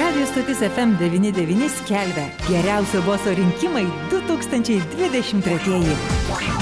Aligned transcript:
Radio 0.00 0.26
stotis 0.26 0.58
FM99 0.58 1.68
skelbia 1.68 2.26
geriausio 2.48 3.02
boso 3.02 3.34
rinkimai 3.36 3.84
2023. 4.10 5.96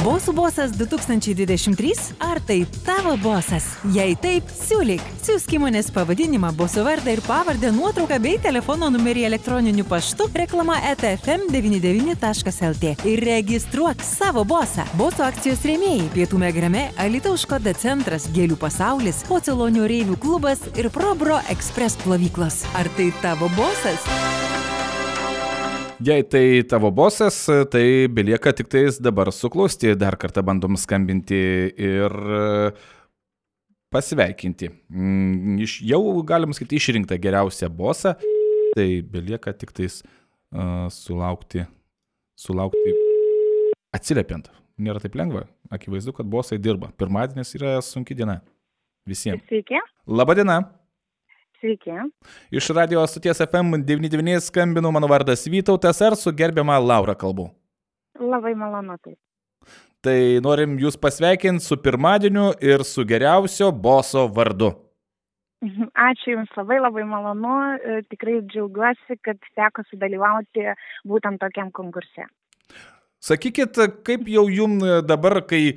Bosų 0.02 0.32
bosas 0.34 0.72
2023? 0.74 1.92
Ar 2.26 2.40
tai 2.42 2.66
tavo 2.82 3.14
bosas? 3.22 3.64
Jei 3.94 4.16
taip, 4.18 4.50
siūlyk. 4.50 5.02
Siūsk 5.22 5.52
įmonės 5.60 5.92
pavadinimą, 5.94 6.50
boso 6.58 6.82
vardą 6.82 7.12
ir 7.14 7.22
pavardę, 7.22 7.70
nuotrauką 7.76 8.18
bei 8.24 8.38
telefono 8.42 8.90
numerį 8.90 9.22
elektroniniu 9.28 9.84
paštu 9.86 10.26
reklama 10.34 10.80
etfm99.lt 10.90 12.84
ir 13.12 13.22
registruok 13.28 14.02
savo 14.02 14.42
bosą. 14.42 14.82
Boso 14.98 15.22
akcijos 15.28 15.62
rėmėjai- 15.70 16.10
Pietų 16.16 16.36
Megrame, 16.42 16.90
Alitaus 16.98 17.46
Škoda 17.46 17.72
centras, 17.78 18.26
Gėlių 18.34 18.56
pasaulis, 18.58 19.22
Pocelonio 19.28 19.86
Reivių 19.86 20.18
klubas 20.18 20.58
ir 20.74 20.90
Probro 20.90 21.38
Express 21.46 21.94
plovyklos. 22.02 22.64
Ar 22.74 22.88
tai 22.96 23.12
tavo 23.22 23.48
bosas? 23.56 24.04
Jei 26.00 26.22
tai 26.24 26.62
tavo 26.64 26.90
bosas, 26.90 27.44
tai 27.70 28.08
belieka 28.08 28.52
tik 28.56 28.70
tais 28.72 28.96
dabar 28.96 29.28
suklusti, 29.32 29.92
dar 29.94 30.16
kartą 30.16 30.40
bandom 30.46 30.78
skambinti 30.80 31.40
ir 31.76 32.14
e, 32.40 32.70
pasveikinti. 33.92 34.70
Mm, 34.88 35.58
Iš, 35.66 35.76
jau 35.90 36.00
galim 36.24 36.56
sakyti 36.56 36.80
išrinktą 36.80 37.20
geriausią 37.20 37.68
bosą, 37.68 38.14
tai 38.72 38.88
belieka 39.04 39.52
tik 39.52 39.74
tais 39.76 40.00
uh, 40.00 40.88
sulaukti, 40.94 41.66
sulaukti 42.40 42.96
atsiliepiant. 43.92 44.48
Nėra 44.80 45.02
taip 45.02 45.18
lengva, 45.20 45.44
akivaizdu, 45.68 46.14
kad 46.16 46.30
bosai 46.30 46.56
dirba. 46.62 46.88
Pirmadienis 46.96 47.52
yra 47.58 47.76
sunki 47.84 48.16
diena 48.16 48.40
visiems. 49.04 49.44
Sveiki. 49.50 49.82
Labadiena. 50.08 50.62
Sveiki. 51.60 51.92
Iš 52.50 52.68
radio 52.72 53.06
stoties 53.06 53.40
FM99 53.40 54.40
skambinu, 54.40 54.92
mano 54.92 55.06
vardas 55.06 55.46
Vytautas, 55.46 56.00
ar 56.00 56.16
su 56.16 56.32
gerbiama 56.32 56.78
Laura 56.78 57.14
kalbu. 57.14 57.50
Labai 58.20 58.54
malonu 58.54 58.96
tai. 59.04 59.12
Tai 60.00 60.16
norim 60.40 60.78
jūs 60.80 60.96
pasveikinti 60.96 61.64
su 61.64 61.76
pirmadieniu 61.76 62.54
ir 62.64 62.84
su 62.88 63.04
geriausio 63.04 63.68
boso 63.72 64.24
vardu. 64.38 64.70
Ačiū 66.08 66.32
Jums 66.32 66.56
labai 66.56 66.80
labai 66.80 67.04
malonu. 67.04 67.56
E, 67.76 68.00
Tikrai 68.08 68.38
džiaugiuosi, 68.48 69.20
kad 69.20 69.36
teko 69.52 69.84
sudalyvauti 69.90 70.64
būtent 71.04 71.44
tokiam 71.44 71.68
konkurse. 71.76 72.24
Sakykit, 73.20 73.76
kaip 74.00 74.28
jau 74.32 74.46
jum 74.48 74.78
dabar, 75.04 75.42
kai 75.44 75.60
e, 75.68 75.74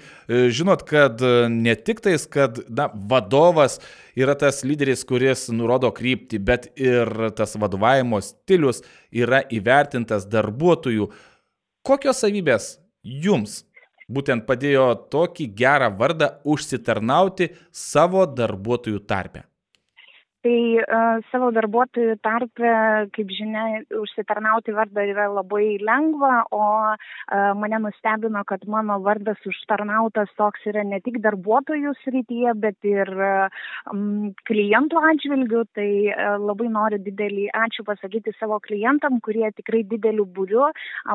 žinot, 0.48 0.86
kad 0.88 1.20
e, 1.20 1.50
ne 1.52 1.74
tik 1.76 2.00
tais, 2.06 2.24
kad 2.32 2.62
na, 2.72 2.86
vadovas 3.12 3.82
yra 4.16 4.38
tas 4.40 4.62
lyderis, 4.64 5.04
kuris 5.04 5.50
nurodo 5.52 5.92
kryptį, 5.92 6.40
bet 6.40 6.70
ir 6.80 7.12
tas 7.36 7.58
vadovavimo 7.60 8.22
stilius 8.24 8.80
yra 9.12 9.44
įvertintas 9.52 10.24
darbuotojų. 10.32 11.10
Kokios 11.84 12.24
savybės 12.24 12.78
jums 13.04 13.66
būtent 14.08 14.48
padėjo 14.48 14.94
tokį 15.12 15.52
gerą 15.60 15.92
vardą 16.00 16.38
užsitarnauti 16.48 17.52
savo 17.76 18.24
darbuotojų 18.24 19.04
tarpe? 19.04 19.44
Tai 20.44 20.60
uh, 20.76 21.22
savo 21.32 21.54
darbuotojų 21.56 22.18
tarpe, 22.20 22.72
kaip 23.16 23.30
žinia, 23.32 23.80
užsitarnauti 23.96 24.74
vardą 24.76 25.06
yra 25.08 25.30
labai 25.32 25.78
lengva, 25.80 26.42
o 26.52 26.66
uh, 26.92 27.52
mane 27.56 27.80
nustebino, 27.86 28.42
kad 28.50 28.66
mano 28.68 28.98
vardas 29.06 29.40
užtarnautas 29.48 30.34
toks 30.36 30.66
yra 30.68 30.84
ne 30.84 31.00
tik 31.06 31.22
darbuotojų 31.24 31.94
srityje, 32.02 32.56
bet 32.60 32.76
ir 32.84 33.08
um, 33.94 34.34
klientų 34.50 35.00
atžvilgių. 35.14 35.64
Tai 35.80 35.88
labai 36.44 36.68
noriu 36.74 37.00
didelį 37.06 37.48
ačiū 37.64 37.86
pasakyti 37.88 38.34
savo 38.36 38.60
klientam, 38.64 39.22
kurie 39.24 39.48
tikrai 39.56 39.86
dideliu 39.88 40.26
būriu 40.28 40.68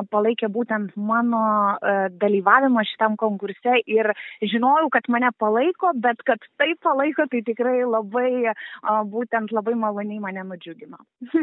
palaikė 0.09 0.49
būtent 0.51 0.97
mano 0.97 1.77
dalyvavimą 2.17 2.83
šitam 2.89 3.15
konkurse 3.19 3.77
ir 3.85 4.09
žinojau, 4.41 4.89
kad 4.93 5.07
mane 5.13 5.29
palaiko, 5.37 5.93
bet 6.01 6.25
kad 6.27 6.41
tai 6.59 6.73
palaiko, 6.81 7.29
tai 7.31 7.43
tikrai 7.45 7.77
labai 7.85 8.31
uh, 8.49 9.05
būtent 9.19 9.53
labai 9.55 9.75
maloniai 9.79 10.21
mane 10.23 10.45
nudžiugino. 10.47 10.99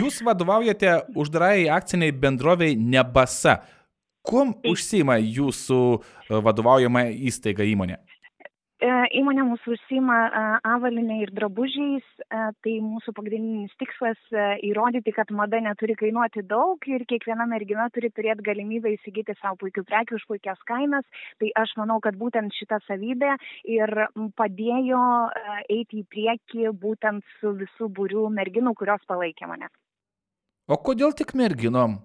Jūs 0.00 0.22
vadovaujate 0.24 0.96
uždarai 1.20 1.68
akciniai 1.72 2.14
bendroviai 2.16 2.76
Nebasa. 2.76 3.60
Kuom 4.22 4.54
užsima 4.70 5.16
jūsų 5.18 5.78
e, 5.98 6.40
vadovaujama 6.46 7.08
įstaiga 7.28 7.66
įmonė? 7.66 7.98
E, 8.82 8.88
Įmonė 9.14 9.44
mūsų 9.46 9.76
užsima 9.76 10.14
e, 10.26 10.40
avalinė 10.66 11.20
ir 11.22 11.30
drabužiais, 11.36 12.06
e, 12.24 12.40
tai 12.66 12.72
mūsų 12.82 13.12
pagrindinis 13.14 13.70
tikslas 13.78 14.18
įrodyti, 14.66 15.14
kad 15.14 15.30
mada 15.30 15.60
neturi 15.62 15.94
kainuoti 16.00 16.42
daug 16.50 16.82
ir 16.90 17.04
kiekviena 17.06 17.46
mergina 17.46 17.86
turi 17.94 18.10
turėti 18.10 18.42
galimybę 18.48 18.90
įsigyti 18.96 19.36
savo 19.38 19.60
puikių 19.62 19.86
prekių 19.86 20.18
už 20.18 20.26
puikias 20.32 20.66
kainas. 20.66 21.06
Tai 21.38 21.52
aš 21.62 21.76
manau, 21.78 22.00
kad 22.02 22.18
būtent 22.18 22.58
šita 22.58 22.80
savybė 22.88 23.36
ir 23.70 23.94
padėjo 24.40 25.04
eiti 25.70 26.02
į 26.02 26.08
priekį 26.10 26.74
būtent 26.82 27.22
su 27.38 27.54
visų 27.62 27.86
būrių 27.86 28.26
merginų, 28.34 28.74
kurios 28.74 29.06
palaikė 29.06 29.46
mane. 29.46 29.70
O 30.66 30.78
kodėl 30.78 31.14
tik 31.14 31.36
merginom? 31.38 32.00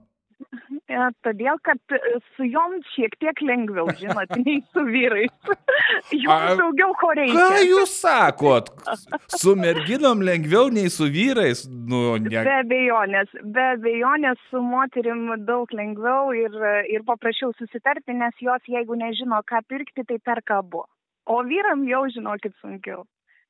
E, 0.88 0.98
Todėl, 1.26 1.58
kad 1.66 1.80
e, 1.92 1.98
su 2.38 2.46
jom 2.48 2.78
šiek 2.94 3.16
tiek 3.20 3.42
lengviau, 3.44 3.90
žinot, 4.00 4.32
nei 4.44 4.60
su 4.72 4.84
vyrais. 4.88 5.34
Jums 6.14 6.60
daugiau 6.62 6.94
ko 7.00 7.10
Ką 7.12 7.18
reikia. 7.20 7.60
jūs 7.68 7.96
sakot? 8.04 8.70
Su 9.34 9.56
merginom 9.60 10.22
lengviau 10.24 10.70
nei 10.74 10.92
su 10.94 11.10
vyrais? 11.12 11.66
Nu, 11.68 12.16
ne. 12.22 12.30
Be 12.48 12.56
abejonės, 12.62 13.34
be 13.44 13.66
abejonės 13.74 14.40
su 14.52 14.62
moterim 14.64 15.28
daug 15.50 15.74
lengviau 15.76 16.32
ir, 16.38 16.56
ir 16.94 17.04
paprasčiau 17.08 17.52
susitarti, 17.60 18.16
nes 18.16 18.38
jos, 18.40 18.64
jeigu 18.72 18.96
nežino, 19.00 19.42
ką 19.44 19.64
pirkti, 19.68 20.06
tai 20.08 20.22
perka 20.24 20.62
abu. 20.64 20.86
O 21.28 21.42
vyram 21.44 21.84
jau 21.90 22.06
žinokit 22.14 22.54
sunkiau. 22.62 23.04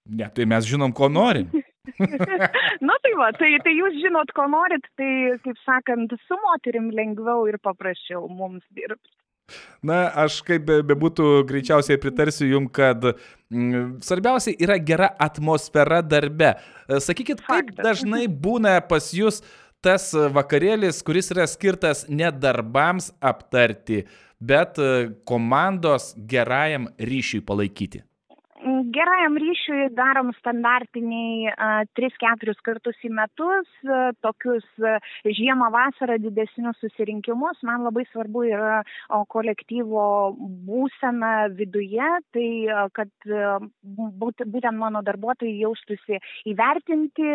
ne, 0.08 0.26
tai 0.34 0.46
mes 0.50 0.66
žinom, 0.66 0.94
ko 0.96 1.10
norim. 1.12 1.52
Na 2.88 2.98
tai 3.04 3.14
va, 3.20 3.32
tai, 3.38 3.54
tai 3.64 3.74
jūs 3.78 4.00
žinot, 4.04 4.34
ko 4.38 4.48
norit, 4.52 4.86
tai, 5.00 5.12
kaip 5.46 5.62
sakant, 5.66 6.14
su 6.28 6.40
moterim 6.44 6.92
lengviau 6.96 7.48
ir 7.50 7.60
paprasčiau 7.64 8.28
mums 8.30 8.66
dirbti. 8.76 9.14
Na, 9.88 10.10
aš 10.26 10.42
kaip 10.44 10.66
be- 10.68 10.82
bebūtų 10.90 11.46
greičiausiai 11.48 12.00
pritarsiu 12.04 12.50
jum, 12.50 12.66
kad 12.68 13.06
mm, 13.08 14.02
svarbiausia 14.04 14.58
yra 14.60 14.76
gera 14.84 15.08
atmosfera 15.24 16.02
darbe. 16.04 16.56
E, 16.88 17.00
Sakykit, 17.04 17.40
kaip 17.46 17.72
Faktas. 17.72 17.86
dažnai 17.86 18.26
būna 18.28 18.76
pas 18.90 19.08
jūs 19.16 19.40
tas 19.86 20.10
vakarėlis, 20.36 21.00
kuris 21.06 21.32
yra 21.32 21.46
skirtas 21.48 22.04
ne 22.10 22.28
darbams 22.34 23.14
aptarti, 23.24 24.04
bet 24.44 24.82
e, 24.84 24.92
komandos 25.30 26.12
gerajam 26.28 26.92
ryšiui 27.00 27.46
palaikyti. 27.48 28.04
Gerajam 28.94 29.36
ryšiui 29.42 29.88
darom 29.98 30.30
standartiniai 30.38 31.50
a, 31.52 31.70
3-4 31.98 32.54
kartus 32.64 33.00
į 33.04 33.10
metus, 33.18 33.68
tokius 34.24 34.66
žiemą, 35.26 35.68
vasarą 35.74 36.16
didesnius 36.24 36.78
susirinkimus. 36.84 37.60
Man 37.68 37.84
labai 37.88 38.06
svarbu 38.12 38.46
yra 38.48 38.78
kolektyvo 39.34 40.06
būsena 40.70 41.32
viduje, 41.58 42.10
tai 42.36 42.48
kad 42.96 43.12
būtent 43.84 44.78
mano 44.80 45.02
darbuotojai 45.04 45.58
jaustųsi 45.66 46.22
įvertinti, 46.54 47.28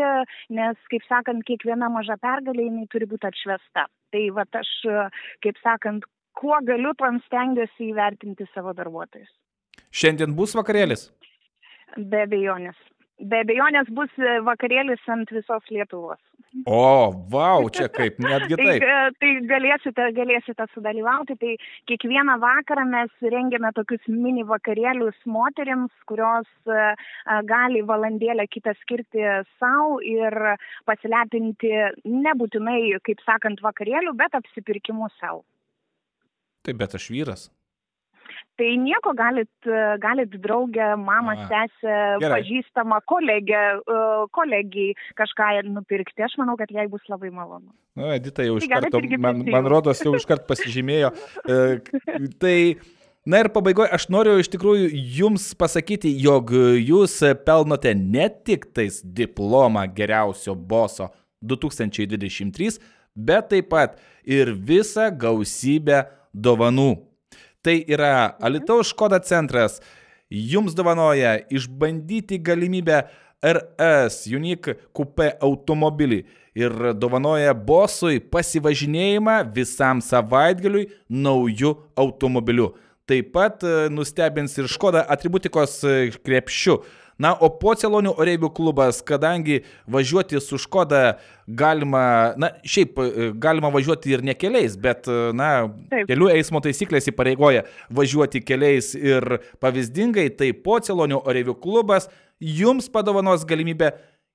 nes, 0.56 0.80
kaip 0.92 1.04
sakant, 1.10 1.44
kiekviena 1.48 1.90
maža 1.92 2.16
pergalė 2.22 2.68
jinai 2.68 2.88
turi 2.92 3.10
būti 3.10 3.28
atšvesta. 3.28 3.88
Tai 4.12 4.24
va 4.38 4.46
aš, 4.62 4.72
kaip 5.44 5.60
sakant, 5.60 6.06
kuo 6.38 6.56
galiu, 6.64 6.94
tam 6.96 7.20
stengiuosi 7.26 7.90
įvertinti 7.90 8.48
savo 8.54 8.72
darbuotojus. 8.78 9.28
Šiandien 9.92 10.32
bus 10.36 10.56
vakarėlis? 10.56 11.10
Be 11.96 12.24
abejonės. 12.26 12.78
Be 13.22 13.42
abejonės 13.44 13.90
bus 13.94 14.12
e, 14.18 14.38
vakarėlis 14.46 15.02
ant 15.12 15.30
visos 15.30 15.66
Lietuvos. 15.70 16.20
O, 16.68 17.12
wow, 17.32 17.64
čia 17.72 17.86
kaip, 17.88 18.18
netgi 18.20 18.56
Tai, 18.60 18.64
taip. 18.66 18.82
e, 18.84 18.96
tai 19.20 19.30
galėsite, 19.48 20.08
galėsite 20.16 20.66
sudalyvauti. 20.74 21.36
Tai 21.40 21.52
kiekvieną 21.88 22.36
vakarą 22.42 22.84
mes 22.90 23.30
rengiame 23.34 23.70
tokius 23.76 24.04
mini 24.10 24.44
vakarėlius 24.48 25.16
moteriams, 25.24 25.92
kurios 26.10 26.48
e, 26.68 26.82
e, 26.92 27.38
gali 27.48 27.80
valandėlę 27.88 28.46
kitą 28.52 28.76
skirti 28.82 29.24
savo 29.62 30.00
ir 30.04 30.36
pasilepinti 30.88 31.72
nebūtinai, 32.04 32.98
kaip 33.08 33.24
sakant, 33.24 33.64
vakarėlių, 33.64 34.12
bet 34.20 34.36
apsipirkimų 34.36 35.08
savo. 35.16 35.42
Taip, 36.62 36.76
bet 36.78 37.00
aš 37.00 37.08
vyras. 37.10 37.48
Tai 38.60 38.68
nieko 38.78 39.14
galit, 39.16 39.50
galit 40.02 40.34
draugę, 40.44 40.92
mamą, 41.00 41.34
sesę, 41.48 41.98
pažįstamą, 42.22 43.00
kolegę, 43.08 43.62
e, 43.80 44.00
kolegijai 44.36 44.96
kažką 45.18 45.50
nupirkti. 45.72 46.22
Aš 46.22 46.36
manau, 46.40 46.56
kad 46.60 46.70
jai 46.70 46.88
bus 46.92 47.04
labai 47.08 47.30
malonu. 47.32 47.72
Nu, 47.96 48.10
Edita 48.12 48.44
jau 48.44 48.58
iš 48.60 48.68
Tai 48.68 48.80
karto, 48.80 49.00
man, 49.18 49.44
man 49.48 49.70
rodos, 49.70 50.02
jau 50.04 50.14
iš 50.18 50.28
karto 50.28 50.48
pasižymėjo. 50.50 51.12
E, 51.48 51.62
Tai, 52.42 52.56
na 53.26 53.40
ir 53.42 53.48
pabaigoje, 53.54 53.90
aš 53.96 54.08
noriu 54.12 54.36
iš 54.40 54.50
tikrųjų 54.52 54.90
jums 55.16 55.50
pasakyti, 55.58 56.12
jog 56.22 56.52
jūs 56.52 57.18
pelnote 57.46 57.94
ne 57.98 58.28
tik 58.44 58.68
tais 58.76 59.00
diplomą 59.02 59.86
geriausio 59.96 60.54
boso, 60.54 61.10
2023, 61.42 62.78
bet 63.14 63.48
taip 63.50 63.70
pat 63.72 63.96
ir 64.24 64.52
visą 64.54 65.10
gausybę 65.10 66.04
dovanų. 66.32 66.92
Tai 67.62 67.76
yra 67.86 68.34
Alitaus 68.42 68.88
Škoda 68.90 69.20
centras 69.22 69.78
jums 70.30 70.74
dovanoja 70.74 71.36
išbandyti 71.50 72.40
galimybę 72.42 73.04
RS 73.42 74.24
Unique 74.34 74.74
Coupe 74.96 75.28
automobilį 75.42 76.22
ir 76.58 76.74
dovanoja 76.98 77.54
bosui 77.54 78.18
pasivažinėjimą 78.32 79.36
visam 79.54 80.02
savaitgaliui 80.02 80.88
naujų 81.08 81.74
automobilių. 81.98 82.72
Taip 83.06 83.32
pat 83.34 83.62
e, 83.66 83.86
nustebins 83.90 84.58
ir 84.58 84.70
Škoda 84.70 85.02
atributikos 85.10 85.78
e, 85.86 85.96
krepšiu. 86.22 86.80
Na, 87.22 87.32
o 87.38 87.50
po 87.54 87.76
Celonių 87.78 88.16
Oreivių 88.18 88.50
klubas, 88.56 88.98
kadangi 89.06 89.60
važiuoti 89.90 90.40
su 90.42 90.58
Škoda 90.58 91.18
galima, 91.46 92.32
na, 92.40 92.50
šiaip 92.66 92.98
e, 92.98 93.28
galima 93.38 93.70
važiuoti 93.70 94.10
ir 94.16 94.24
ne 94.26 94.34
keliais, 94.34 94.74
bet, 94.80 95.06
na, 95.36 95.68
Taip. 95.92 96.08
kelių 96.10 96.32
eismo 96.34 96.62
taisyklės 96.64 97.06
įpareigoja 97.12 97.62
važiuoti 97.94 98.42
keliais 98.42 98.92
ir 98.98 99.38
pavyzdingai, 99.62 100.32
tai 100.38 100.50
po 100.66 100.80
Celonių 100.82 101.22
Oreivių 101.22 101.54
klubas 101.62 102.10
jums 102.42 102.90
padovanos 102.90 103.46
galimybę 103.46 103.92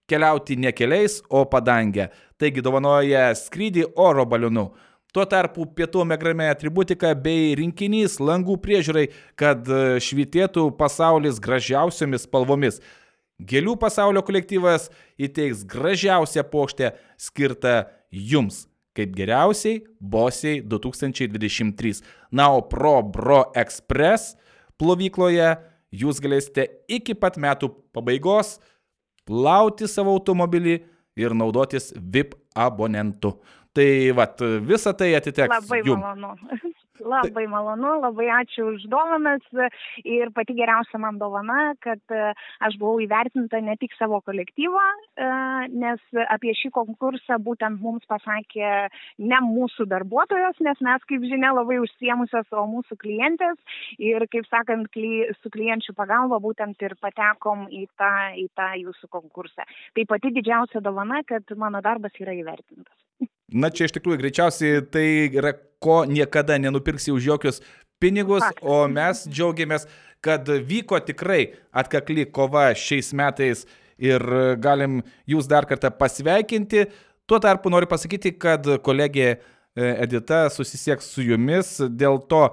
keliauti 0.08 0.56
ne 0.56 0.72
keliais, 0.72 1.20
o 1.30 1.44
padangę. 1.46 2.08
Taigi 2.40 2.64
dovanoja 2.64 3.34
skrydį 3.36 3.90
oro 4.00 4.26
balionu. 4.30 4.70
Tuo 5.18 5.24
tarpu 5.26 5.64
pietų 5.74 6.04
megrame 6.06 6.46
atributika 6.46 7.10
bei 7.18 7.56
rinkinys 7.58 8.20
langų 8.22 8.54
priežiūrai, 8.62 9.08
kad 9.34 9.66
e, 9.66 9.96
švitėtų 9.98 10.68
pasaulis 10.78 11.40
gražiausiomis 11.42 12.28
spalvomis. 12.28 12.78
Gėlių 13.42 13.74
pasaulio 13.82 14.22
kolektyvas 14.22 14.92
įteiks 15.18 15.64
gražiausią 15.74 16.46
pokštę 16.52 16.92
skirtą 17.18 17.74
jums, 18.14 18.68
kaip 18.94 19.18
geriausiai 19.18 19.82
bosiai 19.98 20.62
2023. 20.62 21.96
Na, 22.30 22.52
o 22.54 22.62
Pro 22.62 23.00
Bro 23.02 23.48
Express 23.58 24.36
plovykloje 24.78 25.56
jūs 25.98 26.22
galėsite 26.22 26.70
iki 26.86 27.18
pat 27.18 27.42
metų 27.42 27.74
pabaigos 27.90 28.60
plauti 29.26 29.90
savo 29.90 30.14
automobilį 30.14 30.84
ir 31.18 31.34
naudotis 31.34 31.90
VIP 31.98 32.38
abonentu. 32.54 33.40
Tai 33.78 33.90
vat, 34.18 34.42
visa 34.66 34.94
tai 34.98 35.14
atiteks. 35.20 35.54
Labai 35.54 35.82
jum. 35.86 36.02
malonu. 36.02 36.34
Labai 36.98 37.46
malonu, 37.46 38.00
labai 38.02 38.26
ačiū 38.42 38.72
už 38.74 38.88
dovanas 38.90 39.44
ir 40.02 40.32
pati 40.34 40.56
geriausia 40.58 40.98
man 40.98 41.20
dovana, 41.22 41.76
kad 41.84 42.02
e, 42.10 42.32
aš 42.66 42.78
buvau 42.82 42.98
įvertinta 43.04 43.60
ne 43.62 43.76
tik 43.78 43.94
savo 44.00 44.20
kolektyvą, 44.26 44.86
e, 45.22 45.28
nes 45.84 46.02
apie 46.34 46.56
šį 46.58 46.72
konkursą 46.74 47.38
būtent 47.44 47.82
mums 47.84 48.08
pasakė 48.10 48.72
ne 49.22 49.42
mūsų 49.46 49.86
darbuotojos, 49.94 50.58
nes 50.66 50.82
mes, 50.90 51.08
kaip 51.10 51.28
žinia, 51.30 51.54
labai 51.54 51.78
užsiemusios, 51.84 52.50
o 52.52 52.66
mūsų 52.74 52.98
klientės 53.04 53.82
ir, 54.02 54.26
kaip 54.34 54.50
sakant, 54.50 54.90
su 55.42 55.54
klienčių 55.54 55.94
pagalba 55.98 56.42
būtent 56.42 56.82
ir 56.82 56.98
patekom 57.02 57.68
į 57.70 57.86
tą, 58.00 58.14
į 58.42 58.48
tą 58.58 58.72
jūsų 58.82 59.12
konkursą. 59.14 59.68
Tai 59.94 60.10
pati 60.10 60.34
didžiausia 60.34 60.82
dovana, 60.82 61.22
kad 61.28 61.46
mano 61.56 61.84
darbas 61.86 62.18
yra 62.18 62.34
įvertintas. 62.34 63.07
Na 63.58 63.72
čia 63.74 63.88
iš 63.88 63.96
tikrųjų 63.96 64.22
greičiausiai 64.22 64.84
tai 64.94 65.08
yra 65.34 65.56
ko 65.84 66.04
niekada 66.10 66.58
nenupirksi 66.62 67.14
už 67.14 67.30
jokius 67.32 67.62
pinigus, 68.02 68.46
o 68.62 68.84
mes 68.92 69.24
džiaugiamės, 69.30 69.88
kad 70.22 70.48
vyko 70.48 71.00
tikrai 71.06 71.54
atkakli 71.72 72.28
kova 72.34 72.70
šiais 72.78 73.14
metais 73.18 73.66
ir 73.98 74.24
galim 74.62 75.02
jūs 75.30 75.50
dar 75.50 75.66
kartą 75.70 75.92
pasveikinti. 75.94 76.88
Tuo 77.28 77.40
tarpu 77.44 77.72
noriu 77.74 77.90
pasakyti, 77.90 78.36
kad 78.40 78.68
kolegė 78.86 79.28
e, 79.34 79.38
Edita 80.06 80.46
susisieks 80.54 81.10
su 81.12 81.26
jumis 81.26 81.76
dėl 81.90 82.22
to, 82.30 82.46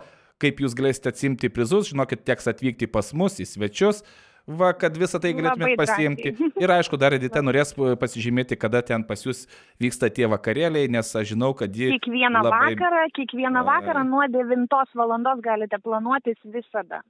kaip 0.42 0.60
jūs 0.64 0.74
galėsite 0.76 1.12
atsimti 1.12 1.52
prizus. 1.52 1.92
Žinokit, 1.92 2.24
teks 2.26 2.48
atvykti 2.50 2.88
pas 2.90 3.12
mus 3.16 3.38
į 3.40 3.46
svečius 3.48 4.02
va, 4.46 4.72
kad 4.76 4.96
visą 4.98 5.20
tai 5.22 5.32
galėtumėt 5.36 5.78
pasiimti. 5.80 6.34
Ir 6.60 6.74
aišku, 6.76 6.98
dar 7.00 7.16
Edita 7.16 7.42
norės 7.44 7.74
pasižymėti, 7.74 8.58
kada 8.60 8.82
ten 8.84 9.04
pas 9.08 9.24
jūs 9.24 9.44
vyksta 9.82 10.10
tie 10.12 10.28
vakarėliai, 10.30 10.90
nes 10.92 11.10
aš 11.16 11.34
žinau, 11.34 11.54
kad 11.58 11.74
ji... 11.74 11.94
Kiekvieną 11.96 12.44
labai... 12.44 12.74
vakarą, 12.74 13.04
kiekvieną 13.18 13.64
vakarą 13.66 14.06
nuo 14.08 14.28
9 14.30 14.96
valandos 15.00 15.44
galite 15.44 15.80
planuotis 15.82 16.40
visada. 16.44 17.02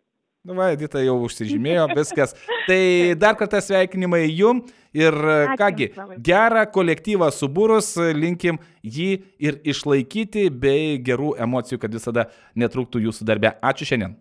Nu, 0.44 0.52
va, 0.58 0.66
Edita 0.74 1.00
jau 1.00 1.14
užsižymėjo, 1.24 1.86
viskas. 1.96 2.34
Tai 2.68 2.80
dar 3.16 3.32
kartą 3.40 3.62
sveikinimai 3.64 4.26
jum 4.28 4.60
ir 4.92 5.16
Ačiū, 5.16 5.54
kągi, 5.56 5.86
gerą 6.26 6.66
kolektyvą 6.74 7.30
subūrus, 7.32 7.94
linkim 8.12 8.60
jį 8.84 9.08
ir 9.40 9.56
išlaikyti 9.64 10.50
bei 10.52 10.98
gerų 11.00 11.32
emocijų, 11.46 11.80
kad 11.80 11.96
visada 11.96 12.28
netrūktų 12.60 13.06
jūsų 13.06 13.24
darbe. 13.32 13.54
Ačiū 13.64 13.88
šiandien. 13.88 14.18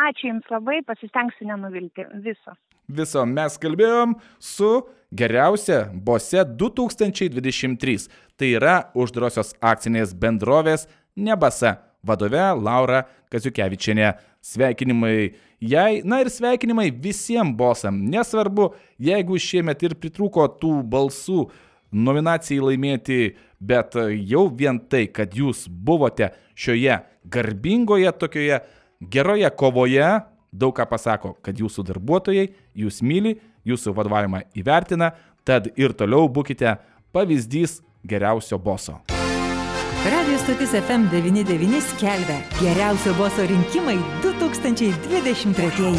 Ačiū 0.00 0.30
Jums 0.30 0.48
labai, 0.48 0.80
pasistengsiu 0.86 1.48
nenuvilti 1.50 2.06
viso. 2.24 2.54
Viso 2.88 3.24
mes 3.28 3.58
kalbėjom 3.60 4.14
su 4.40 4.70
geriausia 5.12 5.82
bose 5.92 6.44
2023. 6.62 8.08
Tai 8.38 8.48
yra 8.56 8.76
uždarosios 8.96 9.52
akcinės 9.60 10.14
bendrovės 10.16 10.86
Nebasa 11.20 11.76
vadove 12.06 12.42
Laura 12.62 13.04
Kaziukevičianė. 13.32 14.14
Sveikinimai 14.40 15.34
jai, 15.60 16.00
na 16.08 16.22
ir 16.22 16.30
sveikinimai 16.32 16.88
visiems 16.90 17.52
bosam. 17.58 18.00
Nesvarbu, 18.08 18.70
jeigu 18.96 19.36
šiemet 19.36 19.84
ir 19.84 19.98
pritrūko 20.00 20.46
tų 20.62 20.78
balsų 20.88 21.44
nominacijai 21.92 22.62
laimėti, 22.64 23.20
bet 23.60 23.98
jau 24.30 24.46
vien 24.48 24.80
tai, 24.80 25.04
kad 25.12 25.34
jūs 25.36 25.66
buvote 25.68 26.30
šioje 26.56 27.02
garbingoje 27.28 28.12
tokioje 28.16 28.62
Geroje 29.00 29.48
kovoje 29.50 30.20
daug 30.52 30.74
ką 30.76 30.84
pasako, 30.90 31.32
kad 31.40 31.56
jūsų 31.56 31.86
darbuotojai 31.88 32.50
jūs 32.76 33.00
myli, 33.00 33.38
jūsų 33.64 33.94
vadovavimą 33.96 34.42
įvertina, 34.60 35.14
tad 35.44 35.70
ir 35.80 35.94
toliau 35.96 36.28
būkite 36.28 36.76
pavyzdys 37.14 37.80
geriausio 38.04 38.58
boso. 38.58 39.00
Radio 40.04 40.38
stotis 40.38 40.70
FM99 40.70 41.80
skelbia 41.80 42.38
geriausio 42.60 43.14
boso 43.14 43.44
rinkimai 43.46 43.98
2023. 44.22 45.92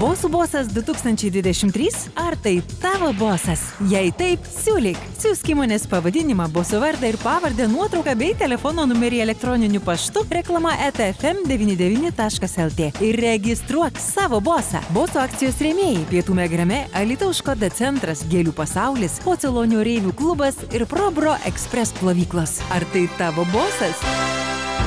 Bosų 0.00 0.28
bosas 0.32 0.66
2023? 0.74 1.90
Ar 2.18 2.34
tai 2.42 2.62
tavo 2.82 3.12
bosas? 3.14 3.60
Jei 3.86 4.10
taip, 4.18 4.42
siūlyk. 4.42 4.98
Siūsk 5.22 5.52
įmonės 5.54 5.86
pavadinimą, 5.86 6.48
bosų 6.50 6.80
vardą 6.82 7.06
ir 7.12 7.18
pavardę, 7.22 7.68
nuotrauką 7.70 8.16
bei 8.18 8.34
telefono 8.34 8.82
numerį 8.90 9.20
elektroniniu 9.22 9.78
paštu 9.86 10.26
reklama 10.32 10.72
etfm99.lt 10.88 12.80
ir 13.06 13.14
registruok 13.22 13.94
savo 14.02 14.40
bosą. 14.42 14.82
Boso 14.90 15.22
akcijos 15.22 15.62
rėmėjai- 15.62 16.02
Pietų 16.10 16.34
Megrame, 16.40 16.90
Alitaus 16.90 17.38
Škoda 17.38 17.70
centras, 17.70 18.26
Gėlių 18.26 18.50
pasaulis, 18.58 19.20
Pocelonių 19.22 19.78
reivių 19.86 20.10
klubas 20.18 20.56
ir 20.72 20.86
Probro 20.90 21.38
Express 21.46 21.94
plovyklos. 22.02 22.58
Ar 22.74 22.82
tai 22.90 23.06
tavo 23.18 23.44
bosas? 23.52 24.00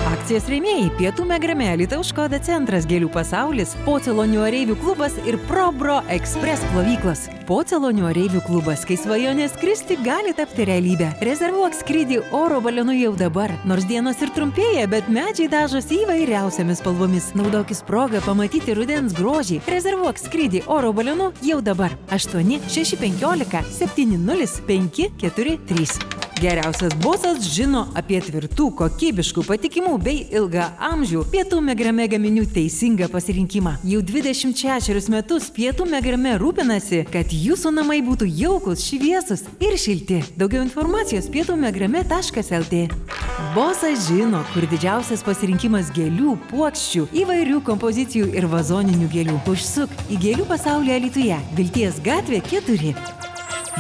Akcijos 0.06 0.46
rėmėjai- 0.50 0.90
Pietų 1.00 1.24
Megrame, 1.26 1.78
Lietuvos 1.80 2.10
Škoda 2.12 2.40
centras, 2.40 2.86
Gėlių 2.86 3.10
pasaulis, 3.10 3.76
Pocelonių 3.86 4.40
oreivių 4.46 4.76
klubas 4.78 5.14
ir 5.26 5.38
Probro 5.50 6.04
Express 6.14 6.62
plovyklos. 6.72 7.26
Pocelonių 7.50 8.04
oreivių 8.12 8.42
klubas, 8.46 8.86
kai 8.86 8.98
svajonės 8.98 9.58
kristi 9.58 9.98
gali 10.06 10.34
tapti 10.38 10.66
realybę. 10.66 11.10
Rezervuok 11.26 11.74
skrydį 11.74 12.22
oro 12.32 12.62
balionu 12.62 12.94
jau 12.94 13.16
dabar. 13.18 13.52
Nors 13.66 13.86
dienos 13.86 14.22
ir 14.22 14.30
trumpėja, 14.30 14.90
bet 14.90 15.10
medžiai 15.10 15.50
dažosi 15.50 16.06
įvairiausiamis 16.06 16.78
spalvomis. 16.82 17.34
Naudokis 17.34 17.82
progą 17.86 18.22
pamatyti 18.26 18.74
rudens 18.78 19.14
grožį. 19.14 19.62
Rezervuok 19.68 20.18
skrydį 20.22 20.64
oro 20.68 20.94
balionu 20.94 21.34
jau 21.42 21.62
dabar. 21.62 21.92
8 22.10 22.62
615 22.70 23.64
70543. 23.78 26.15
Geriausias 26.36 26.92
bosas 27.00 27.46
žino 27.48 27.86
apie 27.96 28.18
tvirtų, 28.20 28.66
kokybiškų, 28.76 29.46
patikimų 29.48 29.94
bei 30.04 30.26
ilgą 30.36 30.66
amžių 30.84 31.22
pietų 31.32 31.62
megrame 31.64 32.10
gaminių 32.12 32.44
teisingą 32.52 33.08
pasirinkimą. 33.14 33.78
Jau 33.88 34.02
26 34.04 35.08
metus 35.14 35.48
pietų 35.56 35.88
megrame 35.88 36.34
rūpinasi, 36.42 37.06
kad 37.14 37.32
jūsų 37.32 37.72
namai 37.78 38.02
būtų 38.04 38.28
jaukus, 38.28 38.84
šviesus 38.84 39.46
ir 39.64 39.78
šilti. 39.80 40.20
Daugiau 40.36 40.66
informacijos 40.66 41.32
pietų 41.32 41.56
megrame.lt. 41.62 42.82
Bosas 43.56 44.10
žino, 44.10 44.44
kur 44.52 44.68
didžiausias 44.68 45.24
pasirinkimas 45.24 45.94
gėlių, 45.96 46.36
puokščių, 46.50 47.08
įvairių 47.24 47.62
kompozicijų 47.70 48.34
ir 48.36 48.50
vazoninių 48.52 49.08
gėlių. 49.16 49.38
Užsuk 49.56 49.96
į 50.12 50.20
gėlių 50.28 50.50
pasaulį 50.52 51.00
Alituje, 51.00 51.40
Vilties 51.56 52.04
gatvė 52.04 52.44
4. 52.52 53.25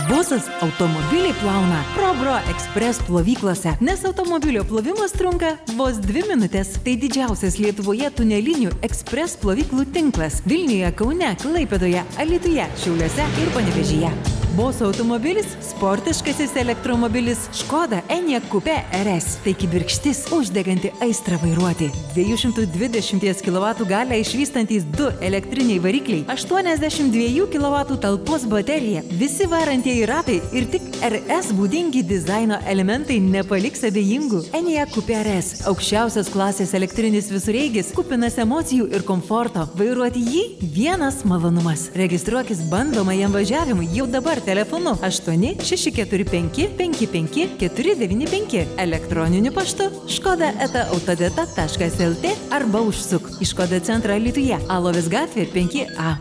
Bosas 0.03 0.49
automobilį 0.59 1.31
plauna 1.39 1.77
Probro 1.95 2.33
Express 2.51 2.99
plovyklose, 3.07 3.77
nes 3.79 4.03
automobilio 4.07 4.65
plovimas 4.67 5.15
trunka 5.15 5.53
vos 5.79 6.01
dvi 6.03 6.25
minutės. 6.27 6.75
Tai 6.83 6.97
didžiausias 6.99 7.55
Lietuvoje 7.63 8.11
tunelinių 8.19 8.75
ekspres 8.83 9.39
plovyklų 9.39 9.87
tinklas 9.95 10.41
Vilniuje, 10.49 10.91
Kaune, 10.99 11.35
Klaipėdoje, 11.39 12.03
Alituje, 12.19 12.67
Šiauliuose 12.83 13.29
ir 13.39 13.53
Panevežyje. 13.55 14.34
Boso 14.57 14.85
automobilis- 14.85 15.45
sportiškasis 15.69 16.55
elektromobilis 16.55 17.37
Škoda 17.53 18.01
Enyaq 18.09 18.43
Coupe 18.51 18.75
RS. 19.03 19.25
Tai 19.43 19.53
kibirkštis 19.53 20.19
uždeganti 20.31 20.91
aistrą 21.01 21.37
vairuoti. 21.43 21.89
220 22.15 23.41
kW 23.41 23.85
galę 23.85 24.19
išvystantis 24.19 24.83
du 24.97 25.09
elektriniai 25.21 25.79
varikliai, 25.79 26.23
82 26.27 27.47
kW 27.47 27.97
talpos 28.01 28.45
baterija, 28.45 29.01
visi 29.11 29.45
varantieji 29.45 30.05
ratai 30.05 30.41
ir 30.53 30.65
tik 30.71 30.81
RS 31.03 31.51
būdingi 31.51 32.03
dizaino 32.03 32.57
elementai 32.67 33.19
nepaliks 33.19 33.83
abejingų. 33.83 34.39
Enyaq 34.53 34.93
Coupe 34.93 35.15
RS- 35.23 35.61
aukščiausios 35.69 36.29
klasės 36.29 36.73
elektrinis 36.73 37.29
visureigis, 37.29 37.91
kupinas 37.91 38.35
emocijų 38.37 38.87
ir 38.95 39.01
komforto. 39.03 39.67
Vairuoti 39.75 40.23
jį 40.23 40.43
vienas 40.61 41.23
malonumas. 41.25 41.89
Registruokis 41.93 42.63
bandomajam 42.69 43.31
važiavimui 43.33 43.89
jau 43.91 44.07
dabar 44.07 44.44
telefonu 44.45 44.95
8 45.01 45.55
645 45.63 46.69
55 46.77 47.47
495 47.59 48.65
elektroniniu 48.77 49.53
paštu 49.53 49.89
škoda 50.09 50.51
eta 50.61 50.87
autodeta.lt 50.93 52.35
arba 52.51 52.81
užsuk 52.85 53.29
į 53.41 53.49
Škoda 53.51 53.81
centrą 53.83 54.17
Lietuvoje, 54.21 54.59
Alovis 54.69 55.09
gatvė 55.11 55.47
5A. 55.53 56.15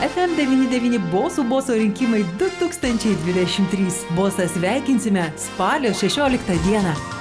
FM99 0.00 0.98
Bosų 1.12 1.44
boso 1.48 1.76
rinkimai 1.76 2.24
2023. 2.40 4.14
Bosą 4.16 4.48
sveikinsime 4.48 5.30
spalio 5.36 5.92
16 5.94 6.60
dieną. 6.66 7.19